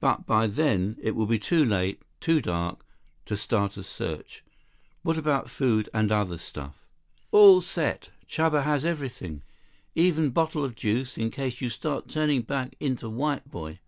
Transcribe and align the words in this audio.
But 0.00 0.26
by 0.26 0.48
then, 0.48 0.96
it 1.00 1.14
will 1.14 1.26
be 1.26 1.38
too 1.38 1.64
late, 1.64 2.02
too 2.20 2.40
dark, 2.40 2.84
to 3.26 3.36
start 3.36 3.76
a 3.76 3.84
search. 3.84 4.42
What 5.04 5.16
about 5.16 5.48
food, 5.48 5.88
and 5.94 6.10
other 6.10 6.38
stuff?" 6.38 6.88
"All 7.30 7.60
set. 7.60 8.08
Chuba 8.28 8.64
has 8.64 8.84
everything. 8.84 9.42
Even 9.94 10.30
bottle 10.30 10.64
of 10.64 10.74
juice 10.74 11.16
in 11.16 11.30
case 11.30 11.60
you 11.60 11.68
start 11.68 12.08
turning 12.08 12.42
back 12.42 12.74
into 12.80 13.08
white 13.08 13.48
boy. 13.48 13.78